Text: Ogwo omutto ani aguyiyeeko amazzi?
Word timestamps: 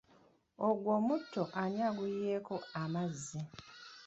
Ogwo 0.67 0.89
omutto 0.99 1.43
ani 1.61 1.79
aguyiyeeko 1.89 2.55
amazzi? 2.81 3.39